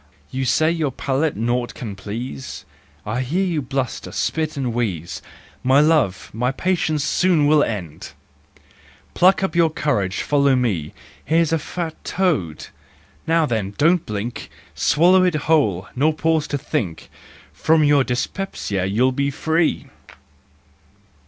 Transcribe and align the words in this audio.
You 0.31 0.45
say 0.45 0.71
your 0.71 0.89
palate 0.91 1.37
naught 1.37 1.75
can 1.75 1.95
please, 1.95 2.65
I 3.05 3.21
hear 3.21 3.45
you 3.45 3.61
bluster, 3.61 4.11
spit 4.11 4.57
and 4.57 4.73
wheeze, 4.73 5.21
My 5.63 5.79
love, 5.79 6.31
my 6.33 6.51
patience 6.51 7.03
soon 7.03 7.45
will 7.45 7.63
end! 7.63 8.13
Pluck 9.13 9.43
up 9.43 9.55
your 9.55 9.69
courage, 9.69 10.23
follow 10.23 10.55
me— 10.55 10.91
Here's 11.23 11.53
a 11.53 11.59
fat 11.59 11.93
toad! 12.03 12.69
Now 13.27 13.45
then, 13.45 13.75
don't 13.77 14.03
blink, 14.03 14.49
Swallow 14.73 15.23
it 15.23 15.35
whole, 15.35 15.87
nor 15.95 16.15
pause 16.15 16.47
to 16.47 16.57
think! 16.57 17.07
From 17.53 17.83
your 17.83 18.03
dyspepsia 18.03 18.85
you'll 18.85 19.11
be 19.11 19.29
free! 19.29 19.85